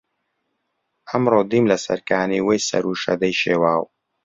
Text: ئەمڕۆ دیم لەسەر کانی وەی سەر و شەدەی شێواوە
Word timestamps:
ئەمڕۆ 1.09 1.41
دیم 1.51 1.65
لەسەر 1.71 1.99
کانی 2.09 2.43
وەی 2.47 2.59
سەر 2.69 2.83
و 2.87 2.99
شەدەی 3.03 3.33
شێواوە 3.41 3.89